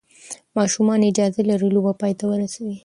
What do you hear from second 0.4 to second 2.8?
ماشومان اجازه لري لوبه پای ته ورسوي.